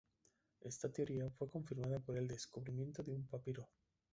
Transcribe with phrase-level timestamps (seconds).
[0.61, 3.69] Esta teoría fue confirmada por el descubrimiento de un papiro.